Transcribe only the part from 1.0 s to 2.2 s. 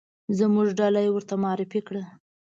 یې ورته معرفي کړه.